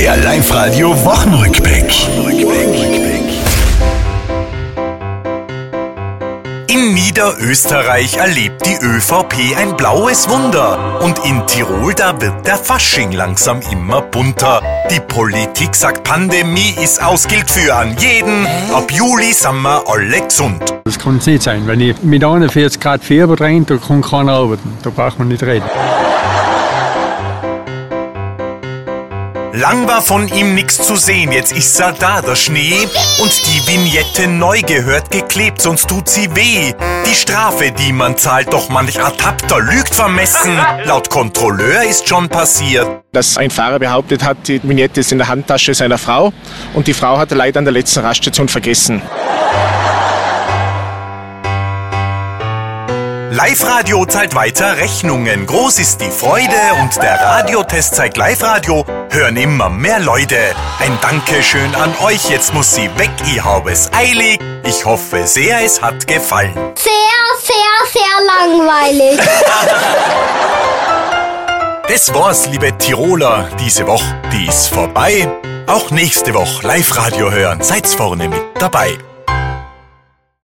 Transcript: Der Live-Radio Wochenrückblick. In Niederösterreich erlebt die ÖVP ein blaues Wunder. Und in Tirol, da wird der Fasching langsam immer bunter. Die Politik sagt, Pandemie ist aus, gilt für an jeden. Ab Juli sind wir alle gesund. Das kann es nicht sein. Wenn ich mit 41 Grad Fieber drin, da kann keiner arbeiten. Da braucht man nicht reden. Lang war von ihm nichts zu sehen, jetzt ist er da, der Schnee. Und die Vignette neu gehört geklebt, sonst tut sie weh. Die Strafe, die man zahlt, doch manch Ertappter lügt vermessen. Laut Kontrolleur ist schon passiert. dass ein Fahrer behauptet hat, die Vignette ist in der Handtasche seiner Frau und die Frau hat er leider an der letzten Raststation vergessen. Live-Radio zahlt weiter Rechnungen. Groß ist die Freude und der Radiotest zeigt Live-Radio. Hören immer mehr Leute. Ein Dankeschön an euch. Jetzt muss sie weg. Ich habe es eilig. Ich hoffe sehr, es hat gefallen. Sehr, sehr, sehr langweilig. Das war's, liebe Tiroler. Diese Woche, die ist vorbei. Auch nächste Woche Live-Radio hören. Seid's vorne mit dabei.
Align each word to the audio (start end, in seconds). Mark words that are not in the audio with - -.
Der 0.00 0.16
Live-Radio 0.16 0.92
Wochenrückblick. 1.04 1.94
In 6.68 6.94
Niederösterreich 6.94 8.16
erlebt 8.16 8.64
die 8.64 8.82
ÖVP 8.82 9.58
ein 9.58 9.76
blaues 9.76 10.26
Wunder. 10.30 11.02
Und 11.02 11.18
in 11.26 11.46
Tirol, 11.46 11.92
da 11.92 12.18
wird 12.18 12.46
der 12.46 12.56
Fasching 12.56 13.12
langsam 13.12 13.60
immer 13.70 14.00
bunter. 14.00 14.62
Die 14.90 15.00
Politik 15.00 15.76
sagt, 15.76 16.02
Pandemie 16.02 16.74
ist 16.82 17.02
aus, 17.02 17.28
gilt 17.28 17.50
für 17.50 17.74
an 17.74 17.94
jeden. 17.98 18.46
Ab 18.72 18.90
Juli 18.90 19.34
sind 19.34 19.60
wir 19.60 19.84
alle 19.86 20.22
gesund. 20.22 20.62
Das 20.84 20.98
kann 20.98 21.18
es 21.18 21.26
nicht 21.26 21.42
sein. 21.42 21.66
Wenn 21.66 21.82
ich 21.82 22.02
mit 22.02 22.24
41 22.24 22.80
Grad 22.80 23.04
Fieber 23.04 23.36
drin, 23.36 23.66
da 23.66 23.76
kann 23.76 24.00
keiner 24.00 24.32
arbeiten. 24.32 24.78
Da 24.82 24.88
braucht 24.88 25.18
man 25.18 25.28
nicht 25.28 25.42
reden. 25.42 25.68
Lang 29.60 29.86
war 29.86 30.00
von 30.00 30.26
ihm 30.28 30.54
nichts 30.54 30.78
zu 30.78 30.96
sehen, 30.96 31.32
jetzt 31.32 31.52
ist 31.52 31.78
er 31.78 31.92
da, 31.92 32.22
der 32.22 32.34
Schnee. 32.34 32.88
Und 33.20 33.30
die 33.46 33.66
Vignette 33.66 34.26
neu 34.26 34.62
gehört 34.62 35.10
geklebt, 35.10 35.60
sonst 35.60 35.86
tut 35.86 36.08
sie 36.08 36.34
weh. 36.34 36.72
Die 37.06 37.14
Strafe, 37.14 37.70
die 37.70 37.92
man 37.92 38.16
zahlt, 38.16 38.50
doch 38.54 38.70
manch 38.70 38.96
Ertappter 38.96 39.60
lügt 39.60 39.94
vermessen. 39.94 40.58
Laut 40.84 41.10
Kontrolleur 41.10 41.82
ist 41.82 42.08
schon 42.08 42.30
passiert. 42.30 42.86
dass 43.12 43.36
ein 43.36 43.50
Fahrer 43.50 43.78
behauptet 43.78 44.24
hat, 44.24 44.48
die 44.48 44.62
Vignette 44.62 45.00
ist 45.00 45.12
in 45.12 45.18
der 45.18 45.28
Handtasche 45.28 45.74
seiner 45.74 45.98
Frau 45.98 46.32
und 46.72 46.86
die 46.86 46.94
Frau 46.94 47.18
hat 47.18 47.30
er 47.30 47.36
leider 47.36 47.58
an 47.58 47.64
der 47.64 47.74
letzten 47.74 48.00
Raststation 48.00 48.48
vergessen. 48.48 49.02
Live-Radio 53.32 54.06
zahlt 54.06 54.34
weiter 54.34 54.78
Rechnungen. 54.78 55.46
Groß 55.46 55.80
ist 55.80 56.00
die 56.00 56.10
Freude 56.10 56.56
und 56.80 56.96
der 56.96 57.20
Radiotest 57.20 57.94
zeigt 57.94 58.16
Live-Radio. 58.16 58.86
Hören 59.12 59.36
immer 59.36 59.68
mehr 59.68 59.98
Leute. 59.98 60.36
Ein 60.78 60.96
Dankeschön 61.02 61.74
an 61.74 61.92
euch. 62.04 62.30
Jetzt 62.30 62.54
muss 62.54 62.76
sie 62.76 62.88
weg. 62.96 63.10
Ich 63.26 63.42
habe 63.42 63.72
es 63.72 63.90
eilig. 63.92 64.38
Ich 64.64 64.84
hoffe 64.84 65.26
sehr, 65.26 65.64
es 65.64 65.82
hat 65.82 66.06
gefallen. 66.06 66.54
Sehr, 66.76 66.92
sehr, 67.42 67.92
sehr 67.92 68.02
langweilig. 68.26 69.20
Das 71.88 72.14
war's, 72.14 72.46
liebe 72.46 72.78
Tiroler. 72.78 73.48
Diese 73.58 73.84
Woche, 73.84 74.22
die 74.32 74.46
ist 74.46 74.68
vorbei. 74.68 75.26
Auch 75.66 75.90
nächste 75.90 76.32
Woche 76.34 76.64
Live-Radio 76.64 77.32
hören. 77.32 77.60
Seid's 77.62 77.94
vorne 77.94 78.28
mit 78.28 78.40
dabei. 78.60 78.96